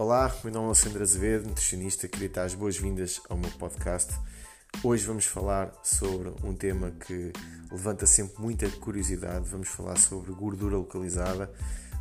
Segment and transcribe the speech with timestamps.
[0.00, 4.10] Olá, meu nome é Alexandre Azevedo, nutricionista, queria dar as boas-vindas ao meu podcast.
[4.82, 7.30] Hoje vamos falar sobre um tema que
[7.70, 9.46] levanta sempre muita curiosidade.
[9.50, 11.52] Vamos falar sobre gordura localizada.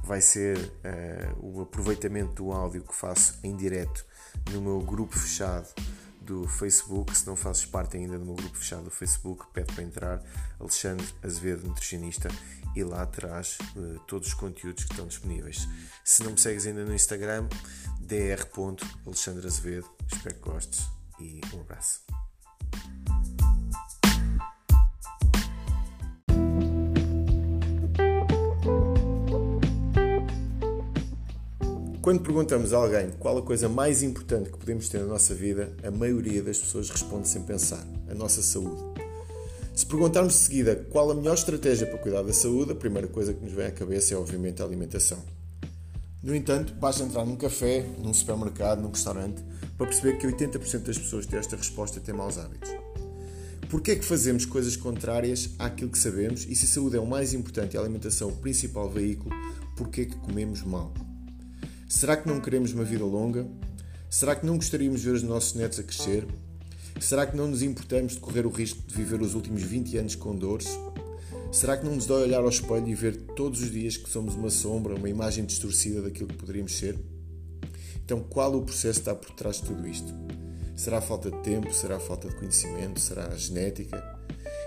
[0.02, 4.06] Vai ser uh, o aproveitamento do áudio que faço em direto
[4.52, 5.68] no meu grupo fechado
[6.22, 7.18] do Facebook.
[7.18, 10.24] Se não fazes parte ainda do meu grupo fechado do Facebook, pede para entrar.
[10.58, 12.30] Alexandre Azevedo, nutricionista,
[12.80, 15.68] e lá terás uh, todos os conteúdos que estão disponíveis.
[16.04, 17.48] Se não me segues ainda no Instagram,
[18.00, 19.90] dr.alexandreazevedo.
[20.12, 20.88] Espero que gostes
[21.20, 22.02] e um abraço.
[32.02, 35.76] Quando perguntamos a alguém qual a coisa mais importante que podemos ter na nossa vida,
[35.84, 38.99] a maioria das pessoas responde sem pensar: a nossa saúde.
[39.80, 43.34] Se perguntarmos de seguida qual a melhor estratégia para cuidar da saúde, a primeira coisa
[43.34, 45.24] que nos vem à cabeça é obviamente a alimentação.
[46.22, 49.42] No entanto, basta entrar num café, num supermercado, num restaurante,
[49.78, 52.70] para perceber que 80% das pessoas que têm esta resposta têm maus hábitos.
[53.70, 57.08] Porquê é que fazemos coisas contrárias àquilo que sabemos e se a saúde é o
[57.08, 59.34] mais importante e a alimentação o principal veículo,
[59.78, 60.94] porquê é que comemos mal?
[61.88, 63.48] Será que não queremos uma vida longa?
[64.10, 66.28] Será que não gostaríamos de ver os nossos netos a crescer?
[67.00, 70.16] Será que não nos importamos de correr o risco de viver os últimos 20 anos
[70.16, 70.68] com dores?
[71.52, 74.36] Será que não nos dói olhar ao espelho e ver todos os dias que somos
[74.36, 77.00] uma sombra, uma imagem distorcida daquilo que poderíamos ser?
[78.04, 80.14] Então, qual o processo está por trás de tudo isto?
[80.76, 81.74] Será falta de tempo?
[81.74, 83.00] Será falta de conhecimento?
[83.00, 84.20] Será a genética?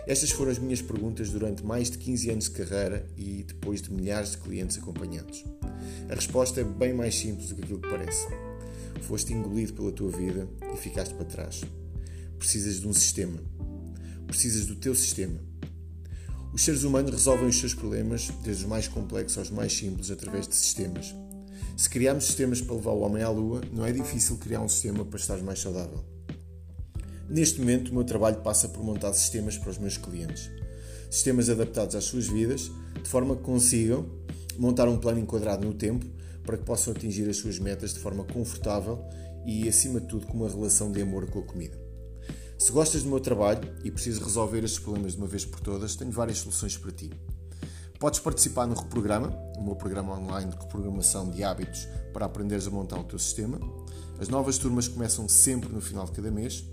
[0.07, 3.93] Estas foram as minhas perguntas durante mais de 15 anos de carreira e depois de
[3.93, 5.45] milhares de clientes acompanhados.
[6.09, 8.27] A resposta é bem mais simples do que aquilo que parece.
[9.03, 11.61] Foste engolido pela tua vida e ficaste para trás.
[12.43, 13.39] Precisas de um sistema.
[14.27, 15.53] Precisas do teu sistema
[16.53, 20.47] os seres humanos resolvem os seus problemas, desde os mais complexos aos mais simples, através
[20.47, 21.15] de sistemas.
[21.79, 25.03] Se criarmos sistemas para levar o homem à lua, não é difícil criar um sistema
[25.03, 26.05] para estar mais saudável.
[27.27, 30.51] Neste momento, o meu trabalho passa por montar sistemas para os meus clientes.
[31.11, 32.71] Sistemas adaptados às suas vidas,
[33.03, 34.07] de forma que consigam
[34.59, 36.05] montar um plano enquadrado no tempo
[36.45, 39.03] para que possam atingir as suas metas de forma confortável
[39.47, 41.82] e, acima de tudo, com uma relação de amor com a comida.
[42.63, 45.97] Se gostas do meu trabalho e precisas resolver estes problemas de uma vez por todas,
[45.97, 47.11] tenho várias soluções para ti.
[47.99, 52.71] Podes participar no Reprograma, o meu programa online de reprogramação de hábitos para aprenderes a
[52.71, 53.59] montar o teu sistema.
[54.21, 56.65] As novas turmas começam sempre no final de cada mês.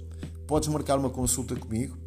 [0.45, 1.97] Podes marcar uma consulta comigo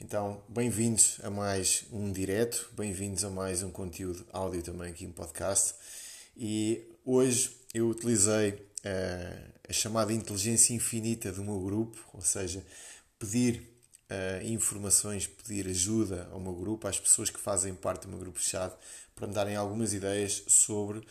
[0.00, 5.10] Então, bem-vindos a mais um direto, bem-vindos a mais um conteúdo áudio também aqui em
[5.10, 5.74] podcast.
[6.36, 12.64] E hoje eu utilizei uh, a chamada inteligência infinita do meu grupo, ou seja,
[13.18, 13.60] pedir
[14.08, 18.38] uh, informações, pedir ajuda ao meu grupo, às pessoas que fazem parte do meu grupo
[18.38, 18.78] fechado,
[19.16, 21.04] para me darem algumas ideias sobre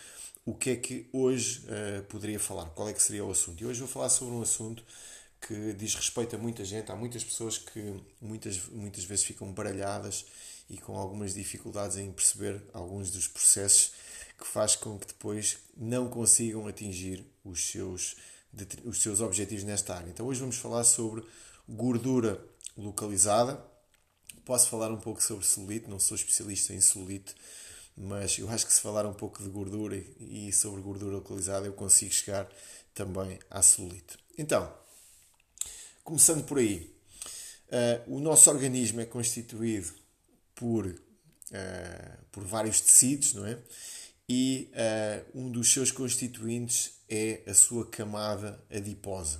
[0.45, 3.61] o que é que hoje uh, poderia falar, qual é que seria o assunto.
[3.61, 4.81] E hoje vou falar sobre um assunto
[5.41, 6.91] que diz respeito a muita gente.
[6.91, 10.25] Há muitas pessoas que muitas, muitas vezes ficam baralhadas
[10.69, 13.91] e com algumas dificuldades em perceber alguns dos processos
[14.37, 18.15] que faz com que depois não consigam atingir os seus,
[18.85, 20.09] os seus objetivos nesta área.
[20.09, 21.23] Então hoje vamos falar sobre
[21.67, 22.43] gordura
[22.77, 23.63] localizada.
[24.45, 27.35] Posso falar um pouco sobre celulite, não sou especialista em celulite,
[27.95, 31.73] mas eu acho que se falar um pouco de gordura e sobre gordura localizada eu
[31.73, 32.47] consigo chegar
[32.93, 34.17] também à celulite.
[34.37, 34.71] Então,
[36.07, 36.89] Começando por aí,
[37.67, 39.93] uh, o nosso organismo é constituído
[40.55, 43.59] por, uh, por vários tecidos, não é?
[44.29, 49.39] E uh, um dos seus constituintes é a sua camada adiposa.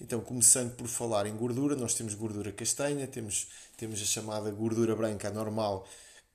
[0.00, 4.94] Então, começando por falar em gordura, nós temos gordura castanha, temos, temos a chamada gordura
[4.94, 5.84] branca normal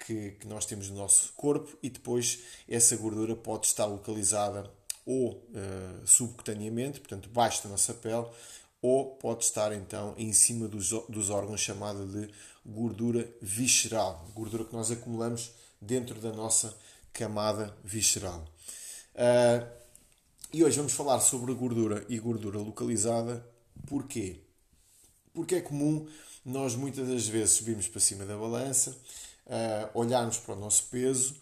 [0.06, 4.70] que, que nós temos no nosso corpo e depois essa gordura pode estar localizada
[5.06, 8.28] ou uh, subcutaneamente, portanto, baixo da nossa pele,
[8.88, 12.30] ou pode estar então em cima dos, dos órgãos chamada de
[12.66, 15.52] gordura visceral, gordura que nós acumulamos
[15.82, 16.74] dentro da nossa
[17.12, 18.48] camada visceral.
[19.14, 19.68] Uh,
[20.54, 23.46] e hoje vamos falar sobre gordura e gordura localizada.
[23.86, 24.40] Porquê?
[25.34, 26.08] Porque é comum
[26.46, 31.36] nós muitas das vezes subirmos para cima da balança, uh, olharmos para o nosso peso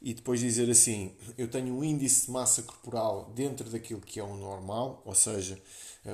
[0.00, 4.22] e depois dizer assim: eu tenho um índice de massa corporal dentro daquilo que é
[4.22, 5.60] o normal, ou seja,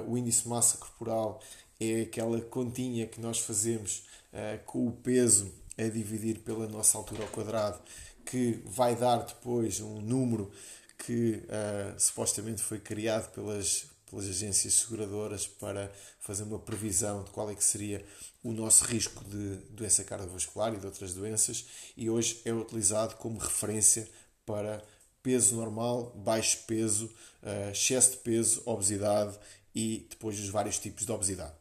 [0.07, 1.41] o índice de massa corporal
[1.81, 4.03] é aquela continha que nós fazemos
[4.33, 7.81] uh, com o peso a dividir pela nossa altura ao quadrado,
[8.27, 10.51] que vai dar depois um número
[10.99, 11.45] que
[11.97, 17.63] supostamente foi criado pelas, pelas agências seguradoras para fazer uma previsão de qual é que
[17.63, 18.05] seria
[18.43, 21.65] o nosso risco de doença cardiovascular e de outras doenças
[21.97, 24.09] e hoje é utilizado como referência
[24.45, 24.83] para
[25.23, 27.11] peso normal, baixo peso,
[27.43, 29.39] eh, excesso de peso, obesidade
[29.79, 31.55] e depois os vários tipos de obesidade.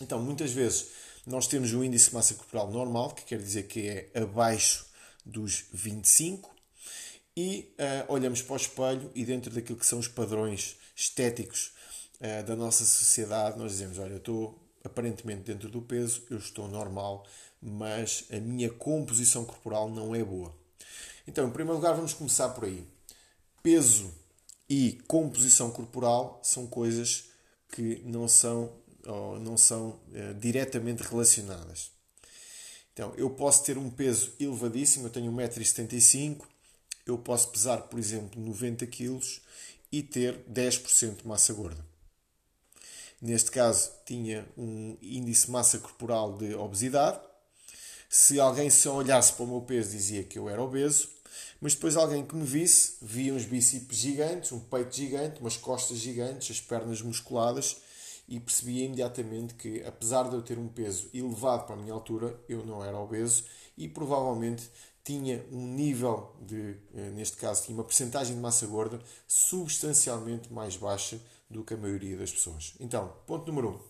[0.00, 0.88] Então, muitas vezes
[1.24, 4.86] nós temos um índice de massa corporal normal, que quer dizer que é abaixo
[5.24, 6.52] dos 25,
[7.36, 11.70] e uh, olhamos para o espelho e dentro daquilo que são os padrões estéticos
[12.16, 16.66] uh, da nossa sociedade, nós dizemos, olha, eu estou aparentemente dentro do peso, eu estou
[16.66, 17.24] normal,
[17.62, 20.52] mas a minha composição corporal não é boa.
[21.24, 22.84] Então, em primeiro lugar, vamos começar por aí.
[23.62, 24.12] Peso
[24.68, 27.27] e composição corporal são coisas
[27.72, 28.72] que não são,
[29.40, 31.90] não são uh, diretamente relacionadas.
[32.92, 36.40] Então, eu posso ter um peso elevadíssimo, eu tenho 1,75m,
[37.06, 39.20] eu posso pesar, por exemplo, 90 kg
[39.92, 41.86] e ter 10% de massa gorda.
[43.20, 47.20] Neste caso, tinha um índice de massa corporal de obesidade.
[48.08, 51.08] Se alguém só olhasse para o meu peso, dizia que eu era obeso.
[51.60, 55.98] Mas depois alguém que me visse, via uns bíceps gigantes, um peito gigante, umas costas
[55.98, 57.78] gigantes, as pernas musculadas
[58.28, 62.38] e percebia imediatamente que, apesar de eu ter um peso elevado para a minha altura,
[62.48, 63.44] eu não era obeso
[63.76, 64.70] e provavelmente
[65.02, 70.76] tinha um nível de, eh, neste caso, tinha uma percentagem de massa gorda substancialmente mais
[70.76, 71.18] baixa
[71.48, 72.74] do que a maioria das pessoas.
[72.78, 73.72] Então, ponto número 1.
[73.72, 73.80] Um.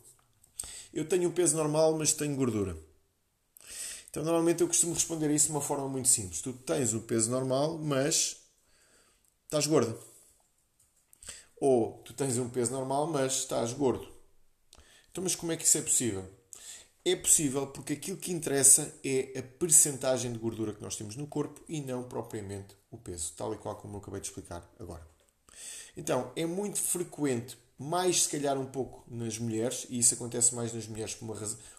[0.94, 2.76] Eu tenho o peso normal, mas tenho gordura.
[4.10, 6.40] Então, normalmente eu costumo responder a isso de uma forma muito simples.
[6.40, 8.36] Tu tens o peso normal, mas
[9.44, 9.98] estás gordo.
[11.60, 14.08] Ou tu tens um peso normal, mas estás gordo.
[15.10, 16.24] Então, mas como é que isso é possível?
[17.04, 21.26] É possível porque aquilo que interessa é a percentagem de gordura que nós temos no
[21.26, 25.06] corpo e não propriamente o peso, tal e qual como eu acabei de explicar agora.
[25.96, 30.72] Então, é muito frequente, mais se calhar um pouco nas mulheres, e isso acontece mais
[30.72, 31.36] nas mulheres por, uma,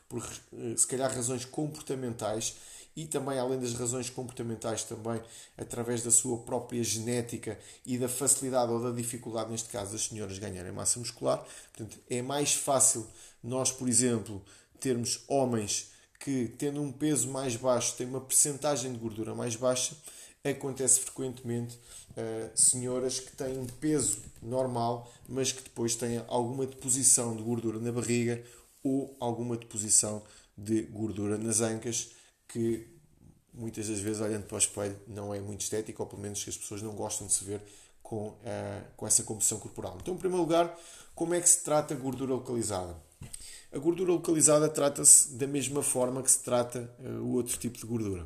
[0.07, 0.23] por
[0.53, 2.55] eh, se calhar razões comportamentais
[2.95, 5.21] e também além das razões comportamentais também
[5.57, 10.39] através da sua própria genética e da facilidade ou da dificuldade neste caso das senhoras
[10.39, 11.45] ganharem massa muscular.
[11.73, 13.07] Portanto, é mais fácil
[13.43, 14.41] nós, por exemplo,
[14.79, 19.95] termos homens que, tendo um peso mais baixo, têm uma percentagem de gordura mais baixa,
[20.43, 21.77] acontece frequentemente
[22.19, 27.79] uh, senhoras que têm um peso normal, mas que depois têm alguma deposição de gordura
[27.79, 28.43] na barriga
[28.83, 30.21] ou alguma deposição
[30.57, 32.11] de gordura nas ancas,
[32.47, 32.87] que
[33.53, 36.49] muitas das vezes, olhando para o espelho, não é muito estético, ou pelo menos que
[36.49, 37.61] as pessoas não gostam de se ver
[38.01, 38.37] com, uh,
[38.95, 39.97] com essa composição corporal.
[40.01, 40.77] Então, em primeiro lugar,
[41.13, 42.95] como é que se trata a gordura localizada?
[43.71, 47.85] A gordura localizada trata-se da mesma forma que se trata uh, o outro tipo de
[47.85, 48.25] gordura.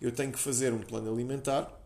[0.00, 1.81] Eu tenho que fazer um plano alimentar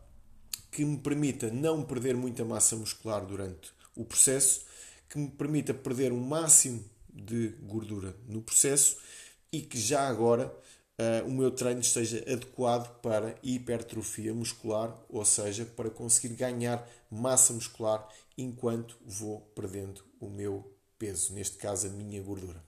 [0.76, 4.66] que me permita não perder muita massa muscular durante o processo,
[5.08, 8.98] que me permita perder o máximo de gordura no processo
[9.50, 10.54] e que já agora
[11.00, 17.54] uh, o meu treino esteja adequado para hipertrofia muscular, ou seja, para conseguir ganhar massa
[17.54, 18.06] muscular
[18.36, 22.62] enquanto vou perdendo o meu peso, neste caso a minha gordura.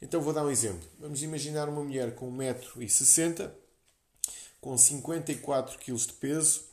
[0.00, 0.88] Então vou dar um exemplo.
[0.98, 3.50] Vamos imaginar uma mulher com 1,60m,
[4.62, 6.72] com 54 kg de peso.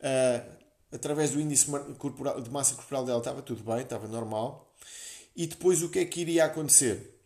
[0.00, 0.60] Uh,
[0.92, 4.72] através do índice de massa corporal dela estava tudo bem, estava normal.
[5.36, 7.18] E depois o que é que iria acontecer?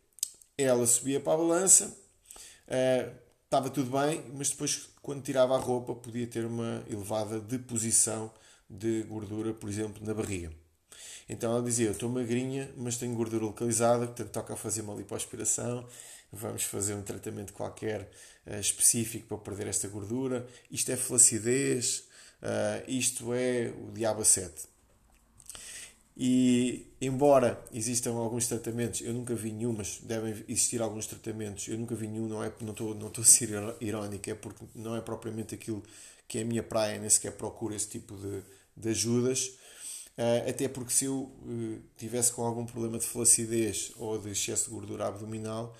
[0.57, 3.14] Ela subia para a balança, uh,
[3.45, 8.31] estava tudo bem, mas depois, quando tirava a roupa, podia ter uma elevada deposição
[8.69, 10.52] de gordura, por exemplo, na barriga.
[11.28, 15.87] Então ela dizia: Eu estou magrinha, mas tenho gordura localizada, portanto toca fazer uma lipoaspiração.
[16.33, 18.11] Vamos fazer um tratamento qualquer
[18.47, 20.47] uh, específico para perder esta gordura.
[20.71, 22.04] Isto é flacidez,
[22.43, 24.75] uh, isto é o diabo 7.
[26.17, 31.76] E embora existam alguns tratamentos, eu nunca vi nenhum, mas devem existir alguns tratamentos, eu
[31.76, 33.50] nunca vi nenhum, não, é, não, estou, não estou a ser
[33.81, 35.83] irónico, é porque não é propriamente aquilo
[36.29, 38.43] que é a minha praia, nem sequer procuro esse tipo de,
[38.76, 39.49] de ajudas.
[40.17, 44.67] Uh, até porque se eu uh, tivesse com algum problema de flacidez ou de excesso
[44.67, 45.76] de gordura abdominal,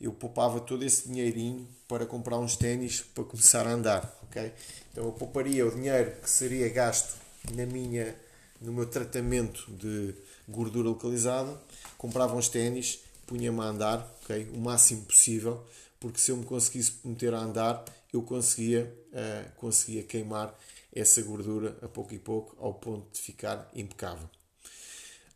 [0.00, 4.52] eu poupava todo esse dinheirinho para comprar uns ténis para começar a andar, ok?
[4.92, 7.16] Então eu pouparia o dinheiro que seria gasto
[7.52, 8.14] na minha,
[8.60, 10.14] no meu tratamento de
[10.48, 11.60] gordura localizada,
[11.96, 14.48] comprava uns ténis punha-me a andar, ok?
[14.54, 15.64] O máximo possível,
[16.00, 20.58] porque se eu me conseguisse meter a andar, eu conseguia, uh, conseguia queimar
[20.92, 24.28] essa gordura a pouco e pouco, ao ponto de ficar impecável.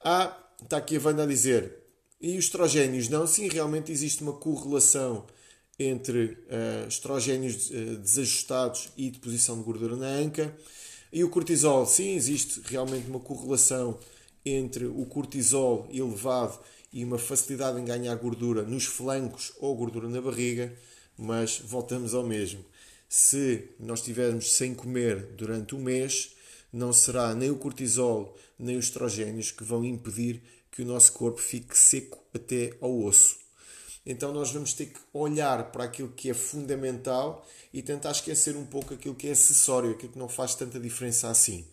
[0.03, 1.82] Ah, está aqui a Wanda a dizer,
[2.23, 3.09] e os estrogénios?
[3.09, 5.27] Não, sim, realmente existe uma correlação
[5.77, 10.57] entre uh, estrogénios uh, desajustados e deposição de gordura na anca.
[11.13, 13.99] E o cortisol, sim, existe realmente uma correlação
[14.47, 16.61] entre o cortisol elevado
[16.93, 20.73] e uma facilidade em ganhar gordura nos flancos ou gordura na barriga,
[21.19, 22.65] mas voltamos ao mesmo.
[23.09, 26.35] Se nós estivermos sem comer durante um mês,
[26.73, 30.41] não será nem o cortisol nem os estrogénios que vão impedir
[30.73, 33.37] que o nosso corpo fique seco até ao osso.
[34.05, 38.67] Então nós vamos ter que olhar para aquilo que é fundamental e tentar esquecer um
[38.67, 41.65] pouco aquilo que é acessório, aquilo que não faz tanta diferença assim.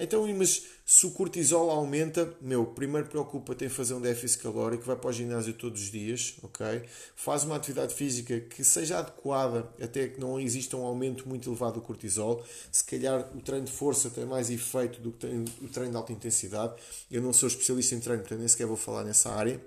[0.00, 4.96] Então, mas se o cortisol aumenta, meu, primeiro preocupa-te em fazer um déficit calórico, vai
[4.96, 6.82] para o ginásio todos os dias, ok?
[7.16, 11.74] Faz uma atividade física que seja adequada, até que não exista um aumento muito elevado
[11.74, 12.44] do cortisol.
[12.70, 15.26] Se calhar o treino de força tem mais efeito do que
[15.60, 16.74] o treino de alta intensidade.
[17.10, 19.60] Eu não sou especialista em treino, portanto nem sequer vou falar nessa área.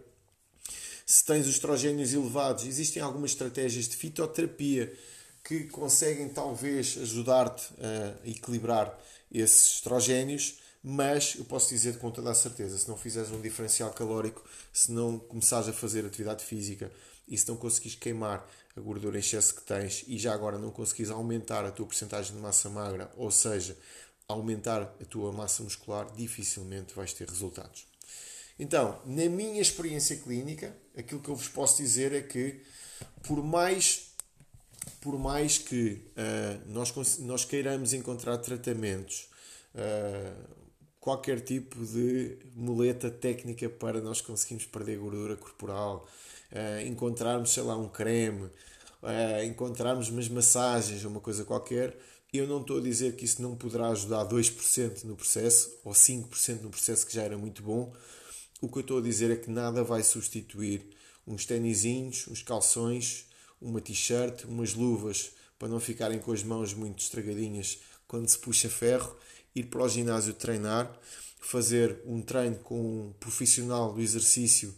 [1.06, 4.94] Se tens os estrogénios elevados, existem algumas estratégias de fitoterapia
[5.44, 8.98] que conseguem talvez ajudar-te a equilibrar
[9.32, 13.92] esses estrogénios, mas eu posso dizer com toda a certeza, se não fizeres um diferencial
[13.92, 14.44] calórico,
[14.74, 16.92] se não começares a fazer atividade física
[17.28, 20.72] e se não conseguires queimar a gordura em excesso que tens e já agora não
[20.72, 23.78] conseguires aumentar a tua porcentagem de massa magra, ou seja,
[24.28, 27.86] aumentar a tua massa muscular, dificilmente vais ter resultados.
[28.58, 32.62] Então, na minha experiência clínica, aquilo que eu vos posso dizer é que,
[33.24, 34.11] por mais
[35.00, 39.30] por mais que uh, nós, nós queiramos encontrar tratamentos,
[39.76, 40.62] uh,
[41.00, 46.08] qualquer tipo de muleta técnica para nós conseguirmos perder gordura corporal,
[46.52, 48.50] uh, encontrarmos, sei lá, um creme,
[49.48, 51.98] encontrarmos umas massagens, uma coisa qualquer,
[52.32, 56.62] eu não estou a dizer que isso não poderá ajudar 2% no processo ou 5%
[56.62, 57.92] no processo que já era muito bom.
[58.62, 60.88] O que eu estou a dizer é que nada vai substituir
[61.28, 63.26] uns tênisinhos, uns calções,
[63.62, 68.70] uma t-shirt, umas luvas para não ficarem com as mãos muito estragadinhas quando se puxa
[68.70, 69.16] ferro,
[69.56, 70.92] ir para o ginásio treinar,
[71.40, 74.76] fazer um treino com um profissional do exercício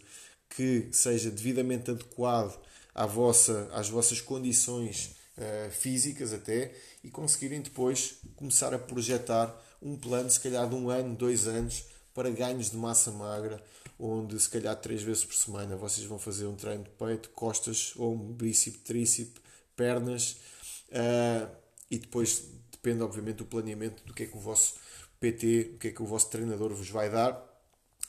[0.48, 2.58] que seja devidamente adequado
[2.94, 9.96] à vossa, às vossas condições uh, físicas até e conseguirem depois começar a projetar um
[9.96, 13.62] plano, se calhar de um ano, dois anos, para ganhos de massa magra
[14.04, 17.94] onde se calhar três vezes por semana vocês vão fazer um treino de peito, costas,
[17.96, 19.42] ombro, bíceps, tríceps,
[19.74, 20.36] pernas
[20.90, 21.50] uh,
[21.90, 24.74] e depois depende obviamente do planeamento do que é que o vosso
[25.18, 27.42] PT, o que é que o vosso treinador vos vai dar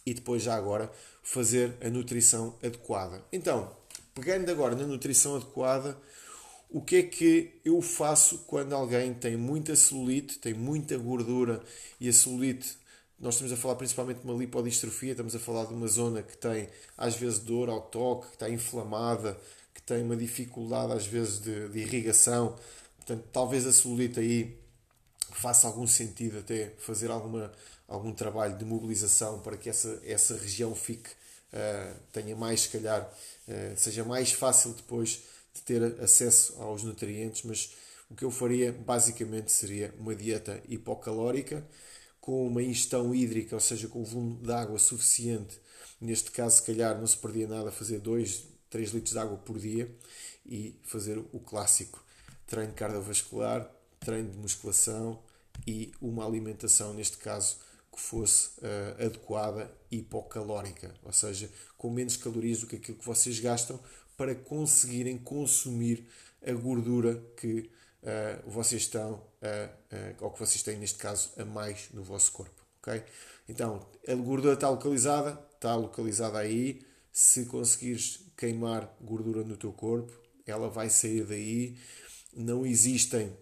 [0.06, 0.92] e depois já agora
[1.24, 3.24] fazer a nutrição adequada.
[3.32, 3.76] Então,
[4.14, 5.98] pegando agora na nutrição adequada,
[6.70, 11.64] o que é que eu faço quando alguém tem muita celulite, tem muita gordura
[12.02, 12.78] e a celulite
[13.26, 16.38] nós estamos a falar principalmente de uma lipodistrofia, estamos a falar de uma zona que
[16.38, 19.36] tem às vezes dor ao toque, que está inflamada,
[19.74, 22.56] que tem uma dificuldade às vezes de, de irrigação.
[22.98, 24.56] Portanto, talvez a celulite aí
[25.32, 27.52] faça algum sentido até fazer alguma,
[27.88, 33.02] algum trabalho de mobilização para que essa, essa região fique, uh, tenha mais, se calhar,
[33.48, 37.72] uh, seja mais fácil depois de ter acesso aos nutrientes, mas
[38.08, 41.66] o que eu faria basicamente seria uma dieta hipocalórica,
[42.26, 45.60] com uma ingestão hídrica, ou seja, com um volume de água suficiente.
[46.02, 49.60] Neste caso, se calhar, não se perdia nada fazer 2, 3 litros de água por
[49.60, 49.96] dia
[50.44, 52.04] e fazer o clássico
[52.48, 55.22] treino cardiovascular, treino de musculação
[55.68, 57.58] e uma alimentação, neste caso,
[57.94, 63.06] que fosse uh, adequada e hipocalórica, ou seja, com menos calorias do que aquilo que
[63.06, 63.80] vocês gastam
[64.18, 66.08] para conseguirem consumir
[66.46, 67.70] a gordura que
[68.06, 72.62] uh, vocês estão, a, ou que vocês têm neste caso, a mais no vosso corpo.
[72.82, 73.04] ok?
[73.50, 76.82] Então, a gordura está localizada, está localizada aí.
[77.12, 80.12] Se conseguires queimar gordura no teu corpo,
[80.46, 81.78] ela vai sair daí.
[82.34, 83.36] Não existem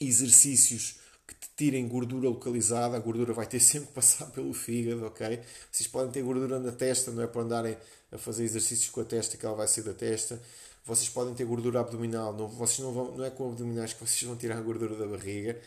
[0.00, 5.06] exercícios que te tirem gordura localizada, a gordura vai ter sempre que passar pelo fígado,
[5.06, 5.40] ok?
[5.70, 7.76] Vocês podem ter gordura na testa, não é para andarem
[8.10, 10.40] a fazer exercícios com a testa que ela vai sair da testa.
[10.84, 14.22] Vocês podem ter gordura abdominal, não, vocês não, vão, não é com abdominais que vocês
[14.22, 15.60] vão tirar a gordura da barriga,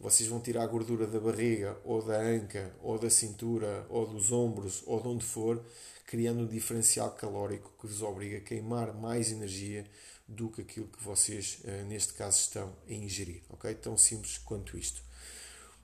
[0.00, 4.32] vocês vão tirar a gordura da barriga, ou da anca, ou da cintura, ou dos
[4.32, 5.64] ombros, ou de onde for,
[6.06, 9.84] criando um diferencial calórico que vos obriga a queimar mais energia
[10.26, 13.42] do que aquilo que vocês, eh, neste caso, estão a ingerir.
[13.50, 13.72] Ok?
[13.74, 15.02] Tão simples quanto isto.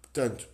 [0.01, 0.49] Portanto,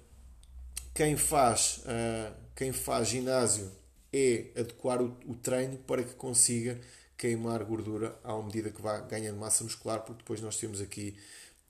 [0.95, 3.71] quem faz, eh, quem faz ginásio
[4.13, 6.81] é adequar o, o treino para que consiga
[7.17, 11.17] queimar gordura à medida que vá ganhando massa muscular, porque depois nós temos aqui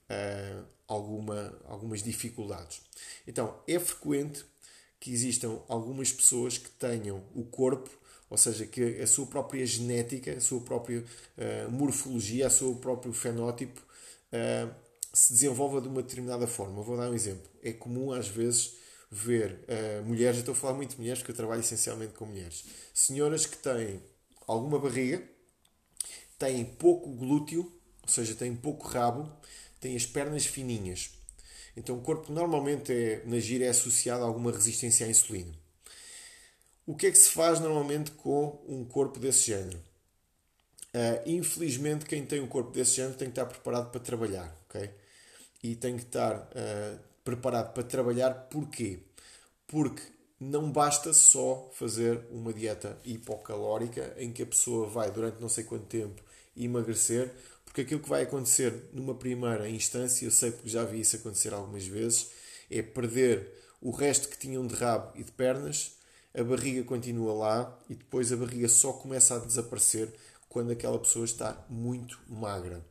[0.09, 2.81] uh, alguma, algumas dificuldades.
[3.25, 4.45] Então, é frequente
[4.99, 7.89] que existam algumas pessoas que tenham o corpo,
[8.29, 13.13] ou seja, que a sua própria genética, a sua própria uh, morfologia, o seu próprio
[13.13, 14.73] fenótipo uh,
[15.13, 16.81] se desenvolva de uma determinada forma.
[16.81, 17.49] vou dar um exemplo.
[17.63, 18.75] É comum às vezes
[19.09, 22.65] ver uh, mulheres, estou a falar muito de mulheres porque eu trabalho essencialmente com mulheres,
[22.93, 24.01] senhoras que têm
[24.45, 25.23] alguma barriga,
[26.37, 29.31] têm pouco glúteo, ou seja, têm pouco rabo,
[29.79, 31.11] têm as pernas fininhas.
[31.75, 35.53] Então o corpo normalmente é, na gira é associado a alguma resistência à insulina.
[36.85, 39.77] O que é que se faz normalmente com um corpo desse género?
[40.87, 44.89] Uh, infelizmente, quem tem um corpo desse género tem que estar preparado para trabalhar, ok?
[45.61, 48.99] E tem que estar uh, preparado para trabalhar porquê?
[49.67, 50.01] Porque
[50.39, 55.63] não basta só fazer uma dieta hipocalórica em que a pessoa vai durante não sei
[55.65, 56.23] quanto tempo
[56.57, 57.33] emagrecer,
[57.65, 61.53] porque aquilo que vai acontecer numa primeira instância, eu sei porque já vi isso acontecer
[61.53, 62.31] algumas vezes,
[62.69, 65.97] é perder o resto que tinham de rabo e de pernas,
[66.33, 70.13] a barriga continua lá e depois a barriga só começa a desaparecer
[70.49, 72.83] quando aquela pessoa está muito magra.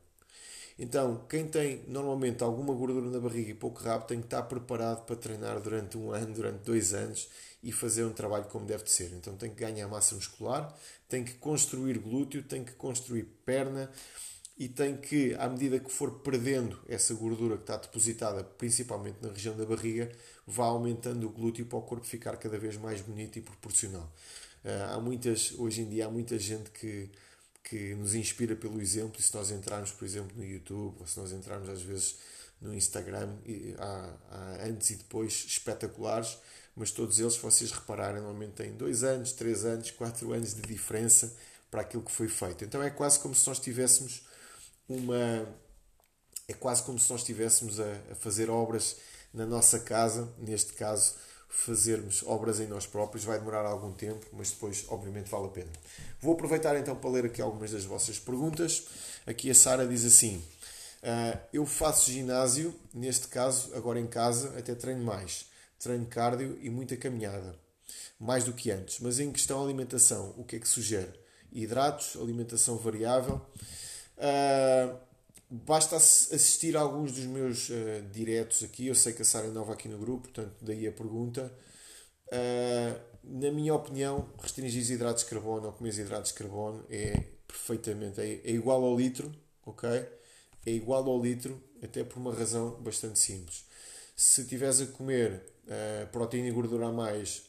[0.79, 5.05] Então, quem tem normalmente alguma gordura na barriga e pouco rabo tem que estar preparado
[5.05, 7.27] para treinar durante um ano, durante dois anos
[7.63, 9.11] e fazer um trabalho como deve de ser.
[9.13, 10.71] Então, tem que ganhar massa muscular,
[11.09, 13.89] tem que construir glúteo, tem que construir perna
[14.57, 19.29] e tem que, à medida que for perdendo essa gordura que está depositada principalmente na
[19.29, 20.11] região da barriga,
[20.45, 24.11] vá aumentando o glúteo para o corpo ficar cada vez mais bonito e proporcional.
[24.63, 27.09] Uh, há muitas, hoje em dia, há muita gente que
[27.69, 29.19] que nos inspira pelo exemplo.
[29.19, 32.17] E se nós entrarmos, por exemplo, no YouTube, ou se nós entrarmos às vezes
[32.61, 33.35] no Instagram,
[33.77, 36.37] há, há antes e depois espetaculares,
[36.75, 40.61] mas todos eles, se vocês repararem, normalmente têm dois anos, três anos, quatro anos de
[40.61, 41.35] diferença
[41.69, 42.63] para aquilo que foi feito.
[42.63, 44.25] Então é quase como se nós tivéssemos
[44.87, 45.47] uma.
[46.47, 48.95] É quase como se nós estivéssemos a, a fazer obras
[49.33, 51.15] na nossa casa, neste caso,
[51.49, 55.71] fazermos obras em nós próprios vai demorar algum tempo, mas depois, obviamente, vale a pena.
[56.19, 58.85] Vou aproveitar então para ler aqui algumas das vossas perguntas.
[59.25, 60.37] Aqui a Sara diz assim:
[61.03, 65.45] uh, Eu faço ginásio, neste caso, agora em casa, até treino mais.
[65.79, 67.55] Treino cardio e muita caminhada,
[68.19, 68.99] mais do que antes.
[68.99, 71.13] Mas em questão alimentação, o que é que sugere?
[71.51, 73.39] Hidratos, alimentação variável.
[74.17, 75.07] Uh,
[75.49, 78.87] Basta assistir a alguns dos meus uh, diretos aqui.
[78.87, 81.49] Eu sei que a Sara é nova aqui no grupo, portanto, daí a pergunta.
[82.27, 82.99] Uh,
[83.29, 88.41] na minha opinião, restringir hidratos de carbono ou comer hidratos de carbono é perfeitamente, é,
[88.43, 89.31] é, igual ao litro,
[89.65, 89.89] ok?
[90.65, 93.65] É igual ao litro, até por uma razão bastante simples.
[94.15, 97.43] Se tiveres a comer uh, proteína e gordura a mais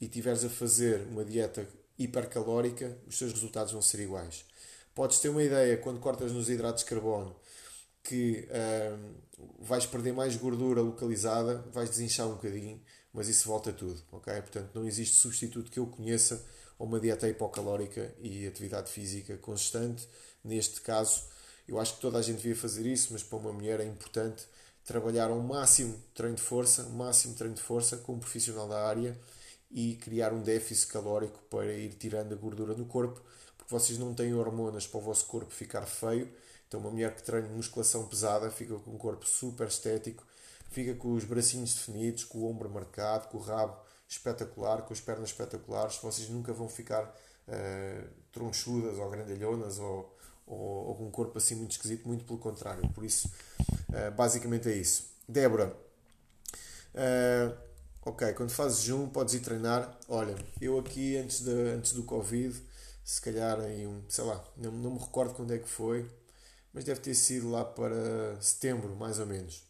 [0.00, 1.66] e tiveres a fazer uma dieta
[1.98, 4.44] hipercalórica, os teus resultados vão ser iguais.
[4.94, 7.34] Podes ter uma ideia quando cortas nos hidratos de carbono
[8.02, 8.48] que
[9.60, 12.80] vais perder mais gordura localizada, vais desinchar um bocadinho,
[13.12, 14.32] mas isso volta tudo, ok?
[14.40, 16.44] Portanto, não existe substituto que eu conheça
[16.78, 20.08] a uma dieta hipocalórica e atividade física consistente.
[20.42, 21.24] Neste caso,
[21.68, 24.44] eu acho que toda a gente devia fazer isso, mas para uma mulher é importante
[24.84, 29.16] trabalhar ao máximo treino de força, máximo treino de força com um profissional da área
[29.70, 33.22] e criar um déficit calórico para ir tirando a gordura no corpo,
[33.56, 36.28] porque vocês não têm hormonas para o vosso corpo ficar feio
[36.72, 40.26] então, uma mulher que treina musculação pesada fica com um corpo super estético,
[40.72, 43.76] fica com os bracinhos definidos, com o ombro marcado, com o rabo
[44.08, 45.96] espetacular, com as pernas espetaculares.
[45.96, 51.54] Vocês nunca vão ficar uh, tronchudas ou grandalhonas ou, ou, ou, com um corpo assim
[51.54, 52.88] muito esquisito, muito pelo contrário.
[52.90, 53.30] Por isso,
[53.88, 55.10] uh, basicamente é isso.
[55.28, 55.76] Débora,
[56.94, 57.56] uh,
[58.04, 59.98] ok, quando fazes jejum podes ir treinar.
[60.08, 62.60] Olha, eu aqui antes, de, antes do Covid,
[63.04, 66.08] se calhar em um, sei lá, não, não me recordo quando é que foi
[66.72, 69.62] mas deve ter sido lá para setembro, mais ou menos.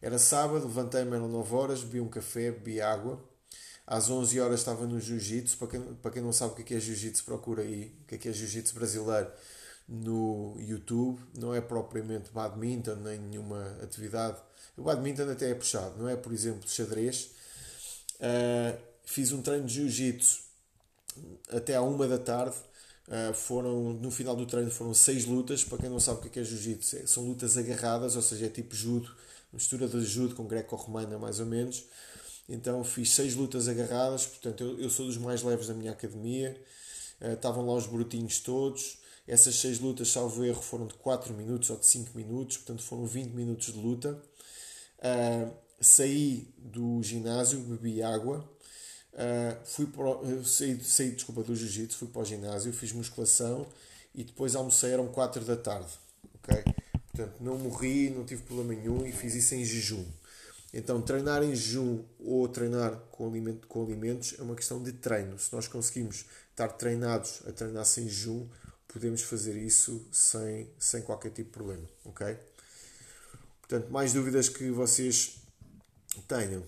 [0.00, 3.22] Era sábado, levantei-me às 9 horas, bebi um café, bebi água.
[3.86, 5.58] Às 11 horas estava no jiu-jitsu.
[5.58, 8.14] Para quem, para quem não sabe o que é, é jiu-jitsu, procura aí o que
[8.14, 9.30] é, que é jiu-jitsu brasileiro
[9.88, 11.20] no YouTube.
[11.36, 14.38] Não é propriamente badminton nem nenhuma atividade.
[14.76, 17.32] O badminton até é puxado, não é, por exemplo, xadrez.
[18.16, 20.40] Uh, fiz um treino de jiu-jitsu
[21.50, 22.56] até à uma da tarde
[23.10, 25.64] Uh, foram, no final do treino foram seis lutas.
[25.64, 28.46] Para quem não sabe o que é, é jiu-jitsu, é, são lutas agarradas, ou seja,
[28.46, 29.12] é tipo judo,
[29.52, 31.84] mistura de judo com greco-romana, mais ou menos.
[32.48, 36.60] Então fiz seis lutas agarradas, portanto eu, eu sou dos mais leves da minha academia.
[37.20, 38.98] Uh, estavam lá os brutinhos todos.
[39.26, 43.06] Essas seis lutas, salvo erro, foram de 4 minutos ou de 5 minutos, portanto foram
[43.06, 44.20] 20 minutos de luta.
[44.98, 48.48] Uh, saí do ginásio, bebi água,
[49.12, 53.66] Uh, fui para, saí, saí desculpa, do jiu-jitsu, fui para o ginásio, fiz musculação
[54.14, 55.90] e depois almocei, eram 4 da tarde.
[56.36, 56.89] ok
[57.20, 60.06] Portanto, não morri, não tive problema nenhum e fiz isso em jejum.
[60.72, 65.38] Então, treinar em jejum ou treinar com, alimento, com alimentos é uma questão de treino.
[65.38, 68.48] Se nós conseguimos estar treinados a treinar sem jejum,
[68.88, 72.38] podemos fazer isso sem, sem qualquer tipo de problema, ok?
[73.60, 75.42] Portanto, mais dúvidas que vocês
[76.26, 76.64] tenham.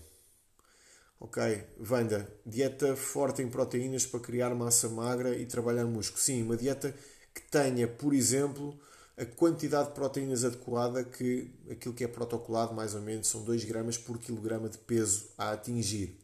[1.19, 6.21] Ok, Vanda, dieta forte em proteínas para criar massa magra e trabalhar músculo.
[6.21, 6.93] Sim, uma dieta
[7.33, 8.77] que tenha, por exemplo,
[9.17, 13.63] a quantidade de proteínas adequada que aquilo que é protocolado mais ou menos são 2
[13.65, 16.17] gramas por quilograma de peso a atingir.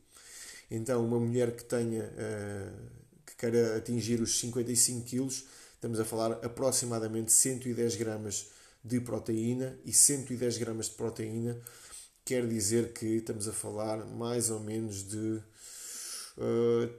[0.71, 2.89] Então, uma mulher que tenha uh,
[3.25, 8.49] que queira atingir os 55 quilos, estamos a falar aproximadamente 110 gramas
[8.84, 11.60] de proteína e 110 gramas de proteína
[12.25, 15.41] quer dizer que estamos a falar mais ou menos de
[16.38, 16.93] uh,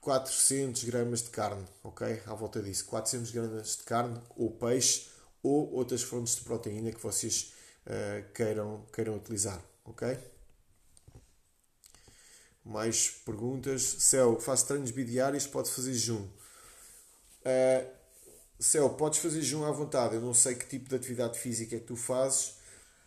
[0.00, 2.20] 400 gramas de carne, ok?
[2.26, 5.13] À volta disso, 400 gramas de carne ou peixe
[5.44, 7.52] ou outras fontes de proteína que vocês
[7.86, 10.18] uh, queiram, queiram utilizar, ok?
[12.64, 13.82] Mais perguntas?
[13.82, 16.26] Céu, faço treinos bidiários, pode fazer jejum.
[17.44, 17.94] Uh,
[18.58, 20.14] Céu, podes fazer jejum à vontade.
[20.14, 22.54] Eu não sei que tipo de atividade física é que tu fazes.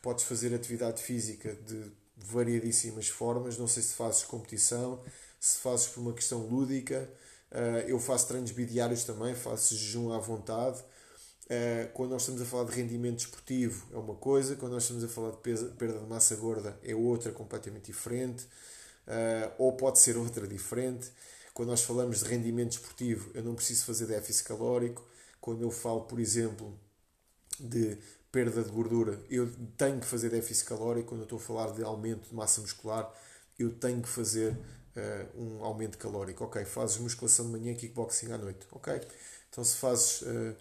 [0.04, 3.58] Podes fazer atividade física de variadíssimas formas.
[3.58, 5.02] Não sei se fazes competição,
[5.40, 7.10] se fazes por uma questão lúdica.
[7.52, 10.84] Uh, eu faço treinos bidiários também, faço jejum à vontade.
[11.48, 15.02] Uh, quando nós estamos a falar de rendimento esportivo é uma coisa, quando nós estamos
[15.02, 18.44] a falar de perda de massa gorda é outra completamente diferente,
[19.08, 21.10] uh, ou pode ser outra diferente.
[21.54, 25.08] Quando nós falamos de rendimento esportivo, eu não preciso fazer déficit calórico.
[25.40, 26.78] Quando eu falo, por exemplo,
[27.60, 27.98] de
[28.32, 31.10] perda de gordura, eu tenho que fazer déficit calórico.
[31.10, 33.12] Quando eu estou a falar de aumento de massa muscular,
[33.58, 36.44] eu tenho que fazer uh, um aumento calórico.
[36.44, 38.68] Ok, fazes musculação de manhã e kickboxing à noite.
[38.72, 38.94] Ok,
[39.50, 40.56] então se fazes uh,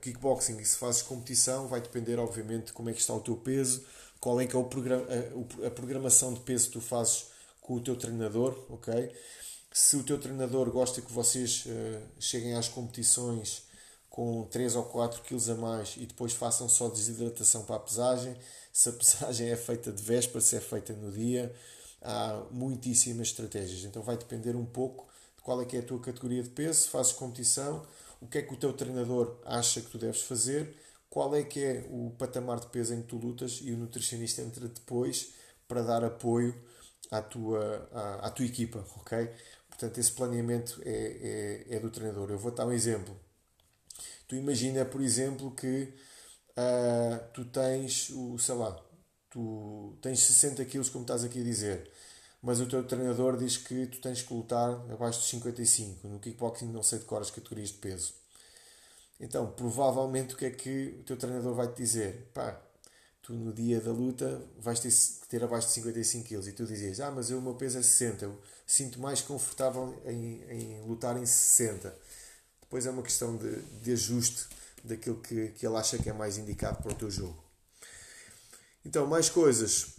[0.00, 3.36] kickboxing e se fazes competição, vai depender, obviamente, de como é que está o teu
[3.36, 3.84] peso,
[4.20, 5.06] qual é que é o programa,
[5.62, 7.26] a, a programação de peso que tu fazes
[7.60, 9.10] com o teu treinador, ok?
[9.72, 13.62] Se o teu treinador gosta que vocês uh, cheguem às competições
[14.08, 18.36] com 3 ou 4 quilos a mais e depois façam só desidratação para a pesagem,
[18.72, 21.54] se a pesagem é feita de véspera, se é feita no dia,
[22.02, 23.84] há muitíssimas estratégias.
[23.84, 26.82] Então vai depender um pouco de qual é que é a tua categoria de peso,
[26.82, 27.86] se fazes competição,
[28.20, 30.76] o que é que o teu treinador acha que tu deves fazer,
[31.08, 34.42] qual é que é o patamar de peso em que tu lutas e o nutricionista
[34.42, 35.32] entra depois
[35.66, 36.54] para dar apoio
[37.10, 39.28] à tua, à, à tua equipa, ok?
[39.68, 42.30] Portanto, esse planeamento é, é, é do treinador.
[42.30, 43.18] Eu vou dar um exemplo.
[44.28, 45.92] Tu imagina, por exemplo, que
[46.50, 48.78] uh, tu tens, o, sei lá,
[49.30, 51.90] tu tens 60 quilos, como estás aqui a dizer,
[52.42, 56.08] mas o teu treinador diz que tu tens que lutar abaixo de 55.
[56.08, 58.14] No kickboxing não sei de qual as categorias de peso.
[59.20, 62.30] Então, provavelmente o que é que o teu treinador vai te dizer?
[62.32, 62.58] Pá,
[63.20, 66.64] tu no dia da luta vais ter que ter abaixo de 55 kg e tu
[66.64, 71.16] dizes, ah, mas o meu peso é 60, eu sinto mais confortável em, em lutar
[71.18, 71.94] em 60.
[72.62, 74.46] Depois é uma questão de, de ajuste
[74.82, 77.44] daquilo que, que ele acha que é mais indicado para o teu jogo.
[78.84, 79.96] Então, mais coisas.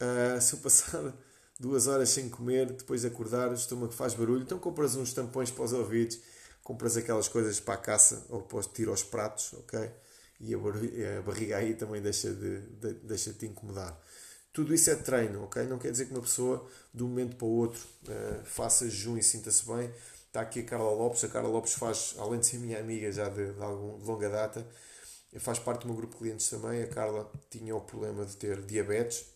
[0.00, 1.12] Uh, se eu passar
[1.58, 5.50] duas horas sem comer, depois de acordar, o estômago faz barulho, então compras uns tampões
[5.50, 6.18] para os ouvidos,
[6.62, 9.90] compras aquelas coisas para a caça ou para tirar aos pratos, ok?
[10.38, 13.98] E a, barriga, a barriga aí também deixa de, de, deixa de te incomodar.
[14.52, 15.64] Tudo isso é treino, ok?
[15.64, 19.16] Não quer dizer que uma pessoa, de um momento para o outro, uh, faça jejum
[19.16, 19.90] e sinta-se bem.
[20.26, 21.24] Está aqui a Carla Lopes.
[21.24, 24.28] A Carla Lopes faz, além de ser minha amiga já de, de, algum, de longa
[24.28, 24.66] data,
[25.38, 26.82] faz parte do meu grupo de clientes também.
[26.82, 29.26] A Carla tinha o problema de ter diabetes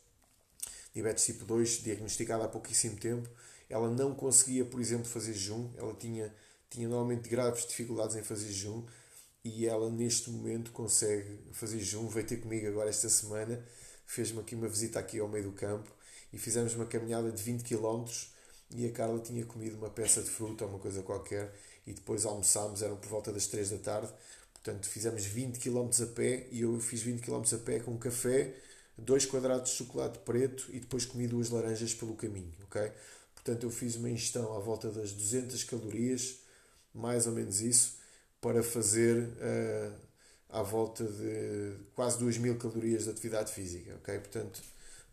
[0.93, 3.29] diabetes tipo 2, diagnosticada há pouquíssimo tempo.
[3.69, 6.35] Ela não conseguia, por exemplo, fazer jejum, ela tinha,
[6.69, 8.85] tinha normalmente graves dificuldades em fazer jejum.
[9.45, 12.09] E ela neste momento consegue fazer jejum.
[12.09, 13.65] Veio ter comigo agora esta semana,
[14.07, 15.91] fez-me aqui uma visita aqui ao meio do campo.
[16.33, 18.05] E fizemos uma caminhada de 20 km
[18.73, 21.53] e a Carla tinha comido uma peça de fruta ou uma coisa qualquer.
[21.87, 24.13] E depois almoçámos, eram por volta das 3 da tarde.
[24.53, 26.47] Portanto, fizemos 20 km a pé.
[26.51, 28.55] E eu fiz 20 km a pé com café,
[29.05, 32.91] dois quadrados de chocolate preto e depois comi duas laranjas pelo caminho, ok?
[33.35, 36.41] Portanto, eu fiz uma ingestão à volta das 200 calorias,
[36.95, 37.99] mais ou menos isso,
[38.41, 39.93] para fazer uh,
[40.51, 44.19] à volta de quase 2000 calorias de atividade física, ok?
[44.19, 44.61] Portanto,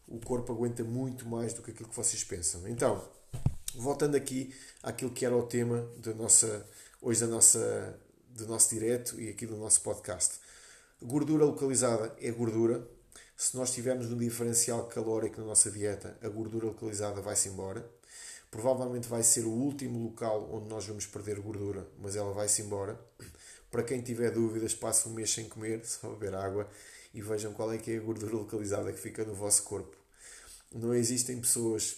[0.08, 2.68] o corpo aguenta muito mais do que aquilo que vocês pensam.
[2.68, 3.04] Então,
[3.76, 6.66] voltando aqui àquilo que era o tema da nossa,
[7.02, 7.98] hoje da nossa,
[8.30, 10.40] do nosso direto e aqui do nosso podcast.
[11.02, 12.88] Gordura localizada é gordura,
[13.38, 17.88] se nós tivermos um diferencial calórico na nossa dieta, a gordura localizada vai-se embora.
[18.50, 23.00] Provavelmente vai ser o último local onde nós vamos perder gordura, mas ela vai-se embora.
[23.70, 26.68] Para quem tiver dúvidas, passe um mês sem comer, só beber água
[27.14, 29.96] e vejam qual é que é a gordura localizada que fica no vosso corpo.
[30.74, 31.98] Não existem pessoas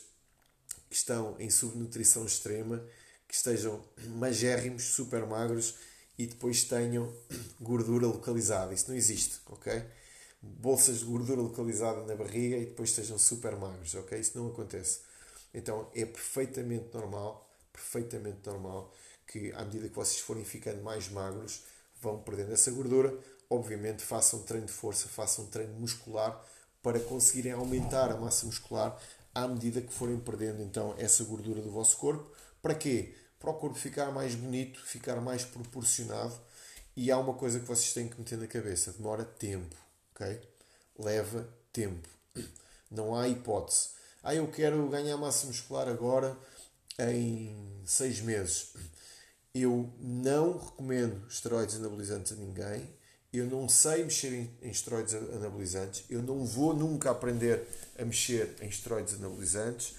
[0.89, 2.83] que estão em subnutrição extrema,
[3.25, 3.81] que estejam
[4.17, 5.75] magérrimos, super magros
[6.17, 7.13] e depois tenham
[7.61, 8.73] gordura localizada.
[8.73, 9.85] Isso não existe, ok?
[10.41, 14.19] Bolsas de gordura localizada na barriga e depois estejam super magros, ok?
[14.19, 15.01] Isso não acontece.
[15.53, 18.93] Então é perfeitamente normal, perfeitamente normal
[19.27, 21.63] que à medida que vocês forem ficando mais magros,
[22.01, 23.15] vão perdendo essa gordura.
[23.49, 26.43] Obviamente façam treino de força, façam treino muscular
[26.81, 28.99] para conseguirem aumentar a massa muscular
[29.33, 32.31] à medida que forem perdendo então essa gordura do vosso corpo.
[32.61, 33.13] Para quê?
[33.39, 36.33] Para o corpo ficar mais bonito, ficar mais proporcionado.
[36.95, 39.75] E há uma coisa que vocês têm que meter na cabeça: demora tempo,
[40.97, 42.07] Leva tempo.
[42.91, 43.89] Não há hipótese.
[44.23, 46.37] Ah, eu quero ganhar massa muscular agora
[46.99, 48.73] em seis meses.
[49.53, 52.89] Eu não recomendo esteroides anabolizantes a ninguém.
[53.31, 56.03] Eu não sei mexer em, em esteroides anabolizantes.
[56.09, 57.65] Eu não vou nunca aprender
[57.97, 59.95] a mexer em esteroides anabolizantes.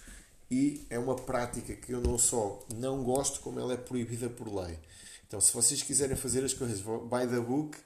[0.50, 4.52] E é uma prática que eu não só não gosto, como ela é proibida por
[4.52, 4.78] lei.
[5.26, 7.78] Então, se vocês quiserem fazer as coisas by the book,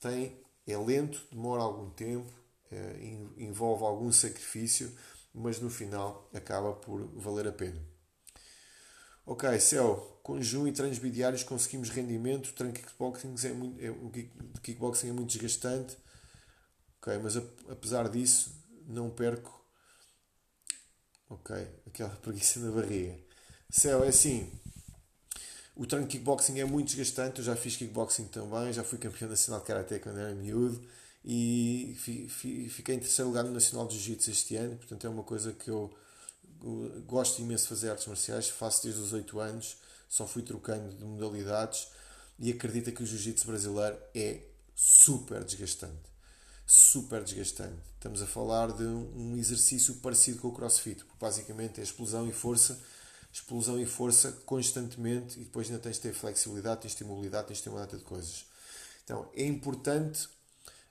[0.00, 0.36] tem,
[0.72, 2.32] é lento, demora algum tempo,
[2.70, 2.98] é,
[3.36, 4.94] envolve algum sacrifício,
[5.34, 7.80] mas no final acaba por valer a pena.
[9.24, 14.10] Ok, Céu, jejum e treinos bidiários conseguimos rendimento, o kickboxing é muito, é, o
[14.62, 15.96] kickboxing é muito desgastante.
[16.98, 18.52] Ok, mas apesar disso,
[18.86, 19.62] não perco.
[21.28, 21.54] Ok,
[21.86, 23.18] aquela preguiça na barriga.
[23.70, 24.50] Céu, é assim.
[25.78, 27.38] O treino de kickboxing é muito desgastante.
[27.38, 30.84] Eu já fiz kickboxing também, já fui campeão nacional de karatê quando era miúdo
[31.24, 31.96] e
[32.68, 35.70] fiquei em terceiro lugar no Nacional de Jiu-Jitsu este ano, portanto é uma coisa que
[35.70, 35.96] eu
[37.06, 39.76] gosto imenso de fazer artes marciais, faço desde os 8 anos,
[40.08, 41.88] só fui trocando de modalidades
[42.40, 44.40] e acredita que o Jiu-Jitsu brasileiro é
[44.74, 46.08] super desgastante.
[46.66, 47.78] Super desgastante.
[47.94, 52.32] Estamos a falar de um exercício parecido com o CrossFit, porque basicamente é explosão e
[52.32, 52.80] força,
[53.32, 57.48] explosão e força constantemente e depois ainda tens de ter flexibilidade, tens de ter mobilidade,
[57.48, 58.46] tens de ter uma data de coisas.
[59.04, 60.28] Então é importante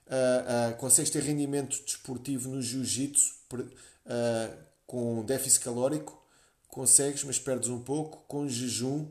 [0.08, 6.20] uh, uh, consegues ter rendimento desportivo no jiu-jitsu uh, com déficit calórico,
[6.68, 9.10] consegues, mas perdes um pouco, com jejum,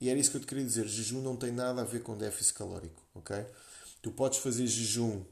[0.00, 2.16] e era isso que eu te queria dizer, jejum não tem nada a ver com
[2.16, 3.44] déficit calórico, ok?
[4.02, 5.24] Tu podes fazer jejum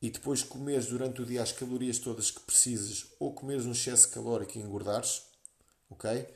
[0.00, 4.08] e depois comeres durante o dia as calorias todas que precisas, ou comeres um excesso
[4.08, 5.22] calórico e engordares,
[5.90, 6.26] ok?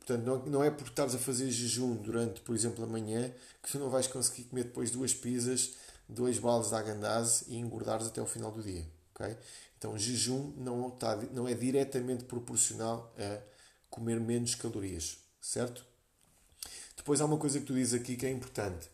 [0.00, 3.32] Portanto, não, não é porque estás a fazer jejum durante, por exemplo, a manhã,
[3.62, 5.76] que tu não vais conseguir comer depois duas pizzas
[6.10, 8.86] dois baldes de agandase e engordares até o final do dia.
[9.14, 9.36] Okay?
[9.78, 13.40] Então, jejum não, está, não é diretamente proporcional a
[13.88, 15.84] comer menos calorias, certo?
[16.96, 18.90] Depois há uma coisa que tu dizes aqui que é importante.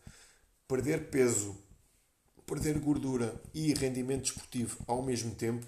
[0.68, 1.56] Perder peso,
[2.46, 5.66] perder gordura e rendimento desportivo ao mesmo tempo,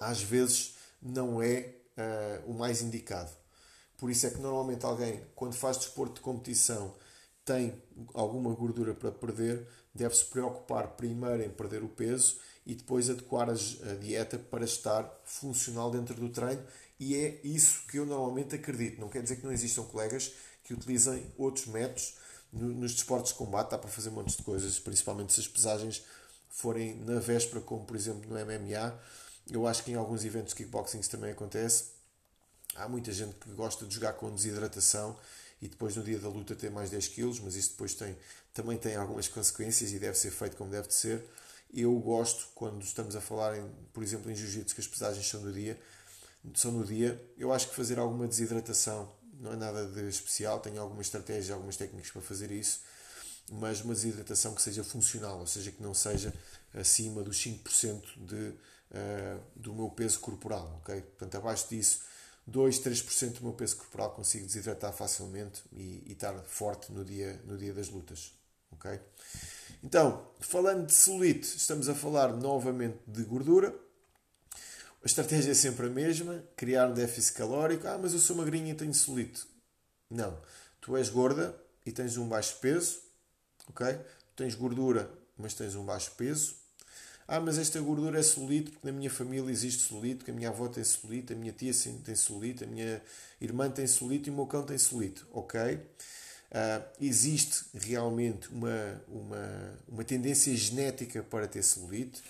[0.00, 3.30] às vezes não é uh, o mais indicado.
[4.02, 6.92] Por isso é que normalmente alguém, quando faz desporto de competição,
[7.44, 7.80] tem
[8.12, 13.54] alguma gordura para perder, deve-se preocupar primeiro em perder o peso e depois adequar a
[14.00, 16.60] dieta para estar funcional dentro do treino.
[16.98, 19.00] E é isso que eu normalmente acredito.
[19.00, 20.32] Não quer dizer que não existam colegas
[20.64, 22.16] que utilizem outros métodos.
[22.52, 26.02] Nos desportos de combate dá para fazer um monte de coisas, principalmente se as pesagens
[26.50, 28.98] forem na véspera, como por exemplo no MMA.
[29.48, 32.01] Eu acho que em alguns eventos de kickboxing isso também acontece.
[32.74, 35.16] Há muita gente que gosta de jogar com desidratação
[35.60, 38.16] e depois no dia da luta ter mais 10 kg, mas isso depois tem,
[38.52, 41.24] também tem algumas consequências e deve ser feito como deve de ser.
[41.72, 45.40] Eu gosto, quando estamos a falar, em, por exemplo, em jiu-jitsu, que as pesagens são
[45.40, 45.78] no dia,
[46.54, 49.10] são no dia, eu acho que fazer alguma desidratação
[49.42, 52.80] não é nada de especial, tenho algumas estratégias, algumas técnicas para fazer isso,
[53.50, 56.32] mas uma desidratação que seja funcional, ou seja, que não seja
[56.72, 61.00] acima dos 5% de, uh, do meu peso corporal, ok?
[61.00, 62.02] Portanto, abaixo disso
[62.46, 67.40] 2, 3% do meu peso corporal consigo desidratar facilmente e, e, estar forte no dia,
[67.44, 68.32] no dia das lutas.
[68.72, 68.98] ok?
[69.82, 73.74] Então, falando de celulite, estamos a falar novamente de gordura.
[75.02, 77.86] A estratégia é sempre a mesma: criar um déficit calórico.
[77.86, 79.44] Ah, mas eu sou magrinha e tenho celulite.
[80.10, 80.38] Não.
[80.80, 83.00] Tu és gorda e tens um baixo peso.
[83.68, 83.98] ok?
[84.36, 86.56] tens gordura, mas tens um baixo peso.
[87.26, 90.48] Ah, mas esta gordura é celulite, porque na minha família existe celulite, porque a minha
[90.48, 91.72] avó tem celulite, a minha tia
[92.04, 93.00] tem celulite, a minha
[93.40, 95.22] irmã tem celulite e o meu cão tem celulite.
[95.32, 95.60] Ok?
[96.52, 102.22] Uh, existe realmente uma, uma, uma tendência genética para ter celulite.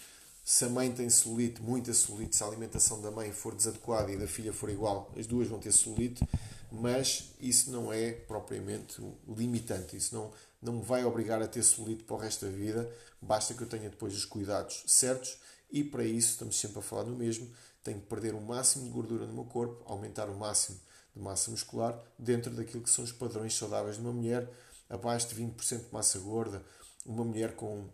[0.45, 4.17] Se a mãe tem celulite, muita celulite, se a alimentação da mãe for desadequada e
[4.17, 6.23] da filha for igual, as duas vão ter celulite.
[6.71, 12.05] mas isso não é propriamente limitante, isso não, não me vai obrigar a ter celulite
[12.05, 15.39] para o resto da vida, basta que eu tenha depois os cuidados certos
[15.71, 17.51] e para isso estamos sempre a falar do mesmo,
[17.83, 20.79] tenho que perder o máximo de gordura no meu corpo, aumentar o máximo
[21.15, 24.49] de massa muscular dentro daquilo que são os padrões saudáveis de uma mulher,
[24.89, 26.63] abaixo de 20% de massa gorda,
[27.05, 27.89] uma mulher com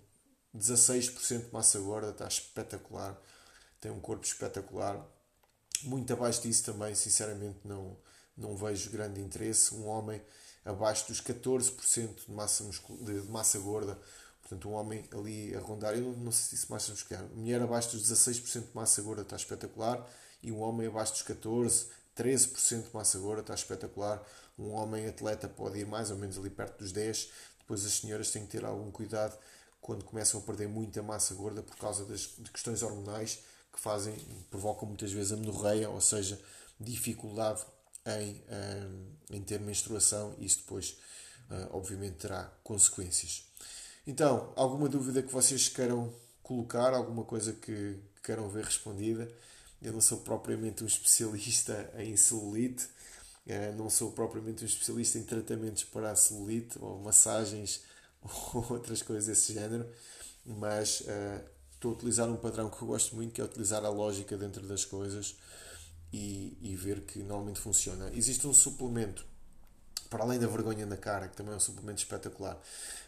[0.54, 3.18] 16% de massa gorda está espetacular,
[3.81, 5.04] tem um corpo espetacular.
[5.85, 7.96] Muito abaixo disso também, sinceramente, não,
[8.37, 9.74] não vejo grande interesse.
[9.74, 10.20] Um homem
[10.68, 12.64] abaixo dos 14% de massa,
[13.00, 13.98] de massa gorda,
[14.42, 17.96] portanto, um homem ali a rondar, eu não sei se disse massa muscular, mulher abaixo
[17.96, 20.07] dos 16% de massa gorda está espetacular,
[20.42, 24.22] e um homem abaixo dos 14%, 13% de massa gorda está espetacular.
[24.59, 27.28] Um homem atleta pode ir mais ou menos ali perto dos 10%.
[27.61, 29.38] Depois as senhoras têm que ter algum cuidado
[29.81, 33.40] quando começam a perder muita massa gorda por causa das, de questões hormonais
[33.72, 34.14] que fazem,
[34.50, 36.40] provocam muitas vezes a menorreia, ou seja,
[36.81, 37.64] dificuldade
[38.16, 38.88] em, eh,
[39.30, 40.96] em ter menstruação e isso depois,
[41.50, 43.44] eh, obviamente, terá consequências.
[44.06, 49.30] Então, alguma dúvida que vocês queiram colocar, alguma coisa que queiram ver respondida?
[49.82, 52.88] Eu não sou propriamente um especialista em celulite,
[53.46, 57.82] eh, não sou propriamente um especialista em tratamentos para a celulite ou massagens
[58.54, 59.86] ou outras coisas desse género,
[60.44, 61.02] mas
[61.74, 64.66] estou a utilizar um padrão que eu gosto muito, que é utilizar a lógica dentro
[64.66, 65.36] das coisas
[66.12, 68.10] e, e ver que normalmente funciona.
[68.14, 69.26] Existe um suplemento,
[70.08, 72.58] para além da vergonha na cara, que também é um suplemento espetacular,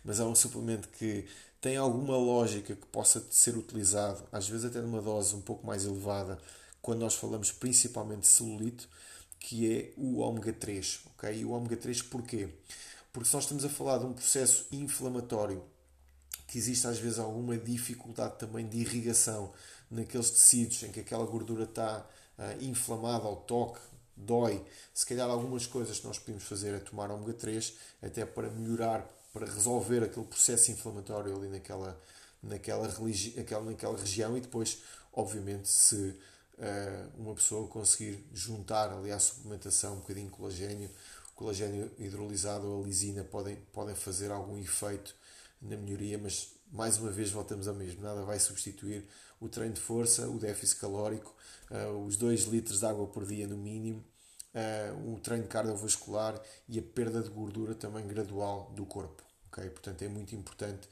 [0.05, 1.27] mas é um suplemento que
[1.61, 5.85] tem alguma lógica que possa ser utilizado, às vezes até numa dose um pouco mais
[5.85, 6.39] elevada,
[6.81, 8.89] quando nós falamos principalmente de celulite,
[9.39, 11.01] que é o ômega 3.
[11.17, 11.41] Okay?
[11.41, 12.49] E o ômega 3 porquê?
[13.13, 15.63] Porque se nós estamos a falar de um processo inflamatório,
[16.47, 19.53] que existe às vezes alguma dificuldade também de irrigação
[19.91, 22.07] naqueles tecidos em que aquela gordura está
[22.41, 23.79] uh, inflamada ao toque,
[24.17, 24.65] dói.
[24.93, 29.07] Se calhar algumas coisas que nós podemos fazer é tomar ômega 3 até para melhorar,
[29.33, 32.01] para resolver aquele processo inflamatório ali naquela,
[32.43, 34.79] naquela, naquela, naquela região e depois,
[35.13, 35.95] obviamente, se
[36.59, 40.91] uh, uma pessoa conseguir juntar ali à suplementação um bocadinho de colagênio,
[41.35, 45.15] colagênio hidrolisado ou a lisina podem, podem fazer algum efeito
[45.61, 48.03] na melhoria, mas mais uma vez voltamos ao mesmo.
[48.03, 49.07] Nada vai substituir
[49.41, 51.35] o treino de força, o déficit calórico,
[51.71, 54.05] uh, os 2 litros de água por dia no mínimo,
[54.55, 59.23] uh, o treino cardiovascular e a perda de gordura também gradual do corpo.
[59.49, 59.69] Okay?
[59.71, 60.89] Portanto, é muito importante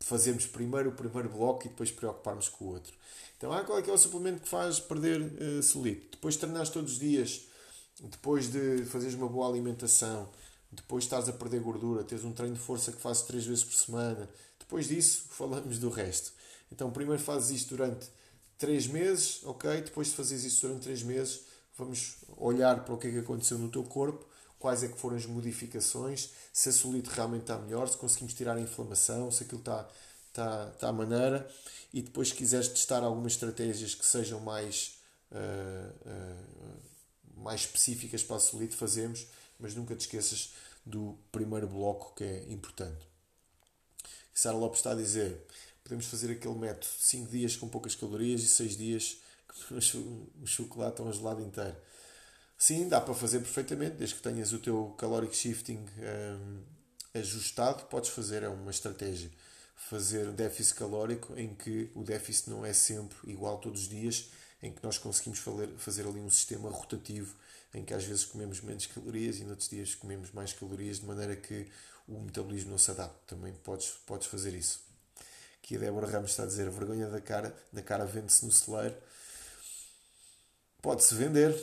[0.00, 2.94] fazermos primeiro o primeiro bloco e depois preocuparmos com o outro.
[3.38, 6.10] Então, ah, qual é que é o suplemento que faz perder uh, solito?
[6.12, 7.46] Depois de treinar todos os dias
[8.02, 10.28] depois de fazeres uma boa alimentação,
[10.70, 13.62] depois de estás a perder gordura, tens um treino de força que fazes três vezes
[13.62, 14.28] por semana,
[14.64, 16.32] depois disso falamos do resto.
[16.72, 18.08] Então primeiro fazes isto durante
[18.58, 19.82] três meses, ok?
[19.82, 21.42] Depois de fazeres isto durante três meses,
[21.76, 24.26] vamos olhar para o que é que aconteceu no teu corpo,
[24.58, 28.56] quais é que foram as modificações, se a solite realmente está melhor, se conseguimos tirar
[28.56, 29.88] a inflamação, se aquilo está,
[30.28, 31.48] está, está à maneira,
[31.92, 34.98] e depois se quiseres testar algumas estratégias que sejam mais
[35.30, 36.94] uh, uh,
[37.36, 39.26] mais específicas para a solite fazemos,
[39.58, 43.13] mas nunca te esqueças do primeiro bloco que é importante.
[44.34, 45.40] Sara Lopes está a dizer:
[45.84, 49.76] podemos fazer aquele método 5 dias com poucas calorias e 6 dias com
[50.42, 51.76] o chocolate ou um gelado inteiro.
[52.58, 56.62] Sim, dá para fazer perfeitamente, desde que tenhas o teu caloric shifting um,
[57.14, 59.30] ajustado, podes fazer, é uma estratégia.
[59.76, 64.30] Fazer déficit calórico em que o déficit não é sempre igual todos os dias
[64.62, 65.40] em que nós conseguimos
[65.76, 67.34] fazer ali um sistema rotativo
[67.74, 71.36] em que às vezes comemos menos calorias e noutros dias comemos mais calorias de maneira
[71.36, 71.66] que
[72.08, 73.18] o metabolismo não se adapte.
[73.26, 74.82] Também podes, podes fazer isso.
[75.62, 78.94] Aqui a Débora Ramos está a dizer vergonha da cara, da cara vende-se no celeiro.
[80.82, 81.58] Pode-se vender,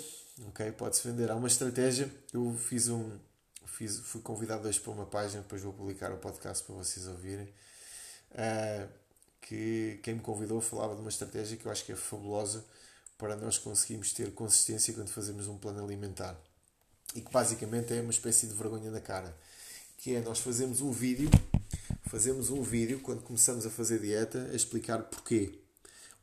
[0.47, 0.71] ok?
[0.71, 1.29] Pode-se vender.
[1.29, 2.11] Há uma estratégia.
[2.33, 3.19] Eu fiz um,
[3.67, 7.53] fiz, fui convidado hoje para uma página, depois vou publicar o podcast para vocês ouvirem.
[8.31, 8.89] Uh,
[9.41, 12.63] que quem me convidou falava de uma estratégia que eu acho que é fabulosa
[13.17, 16.35] para nós conseguirmos ter consistência quando fazemos um plano alimentar.
[17.13, 19.35] E que basicamente é uma espécie de vergonha na cara.
[20.01, 21.29] Que é nós fazemos um vídeo,
[22.07, 25.59] fazemos um vídeo quando começamos a fazer dieta a explicar porquê.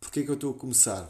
[0.00, 1.08] Porquê que eu estou a começar.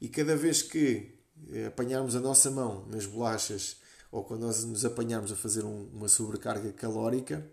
[0.00, 1.10] E cada vez que
[1.50, 3.76] eh, apanharmos a nossa mão nas bolachas
[4.10, 7.46] ou quando nós nos apanharmos a fazer um, uma sobrecarga calórica,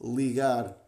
[0.00, 0.80] ligar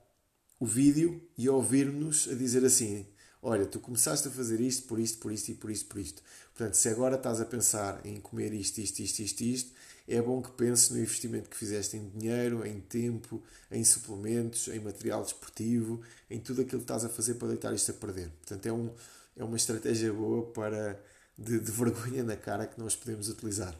[0.60, 3.04] o vídeo e ouvir-nos a dizer assim:
[3.42, 6.22] olha, tu começaste a fazer isto por isto, por isto e por isto, por isto.
[6.54, 9.72] Portanto, se agora estás a pensar em comer isto, isto, isto, isto, isto,
[10.09, 14.80] é bom que penses no investimento que fizeste em dinheiro, em tempo, em suplementos, em
[14.80, 16.00] material desportivo,
[16.30, 18.30] em tudo aquilo que estás a fazer para deitar isto a perder.
[18.30, 18.94] Portanto, é, um,
[19.36, 20.98] é uma estratégia boa para
[21.36, 23.78] de, de vergonha na cara que nós podemos utilizar.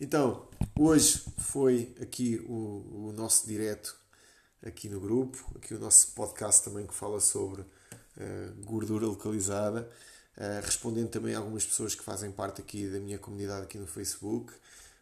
[0.00, 3.96] Então, hoje foi aqui o, o nosso direto
[4.64, 9.90] aqui no grupo, aqui o nosso podcast também que fala sobre uh, gordura localizada,
[10.38, 13.86] uh, respondendo também a algumas pessoas que fazem parte aqui da minha comunidade aqui no
[13.86, 14.52] Facebook,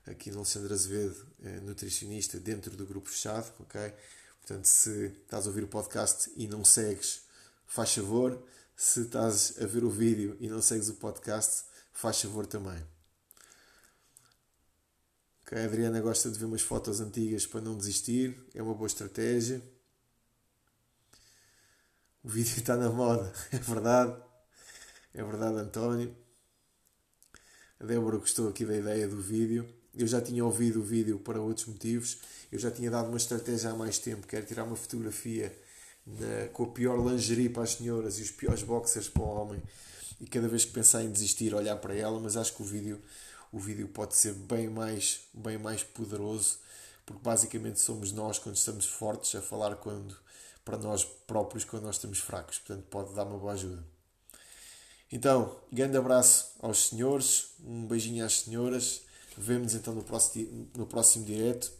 [0.06, 3.92] aqui no Alexandre Azevedo, uh, nutricionista, dentro do grupo fechado, ok?
[4.40, 7.22] Portanto, se estás a ouvir o podcast e não segues,
[7.66, 8.42] faz favor.
[8.76, 12.80] Se estás a ver o vídeo e não segues o podcast, faz favor também.
[15.42, 18.86] Okay, a Adriana gosta de ver umas fotos antigas para não desistir, é uma boa
[18.86, 19.62] estratégia.
[22.22, 24.25] O vídeo está na moda, é verdade.
[25.16, 26.14] É verdade, António.
[27.80, 29.66] A Débora gostou aqui da ideia do vídeo.
[29.94, 32.18] Eu já tinha ouvido o vídeo para outros motivos.
[32.52, 34.26] Eu já tinha dado uma estratégia há mais tempo.
[34.26, 35.58] Quero tirar uma fotografia
[36.06, 39.62] na, com a pior lingerie para as senhoras e os piores boxers para o homem.
[40.20, 42.20] E cada vez que pensar em desistir, olhar para ela.
[42.20, 43.00] Mas acho que o vídeo,
[43.50, 46.58] o vídeo pode ser bem mais, bem mais poderoso.
[47.06, 50.14] Porque basicamente somos nós quando estamos fortes a falar quando,
[50.62, 52.58] para nós próprios quando nós estamos fracos.
[52.58, 53.95] Portanto, pode dar uma boa ajuda.
[55.10, 59.02] Então, grande abraço aos senhores, um beijinho às senhoras.
[59.38, 61.72] Vemo-nos então no próximo, no próximo direto.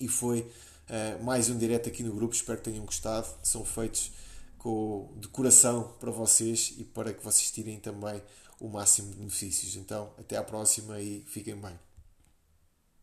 [0.00, 2.34] E foi uh, mais um direto aqui no grupo.
[2.34, 3.26] Espero que tenham gostado.
[3.42, 4.12] São feitos
[4.58, 8.22] com, de coração para vocês e para que vocês tirem também
[8.58, 9.76] o máximo de benefícios.
[9.76, 11.85] Então, até à próxima e fiquem bem.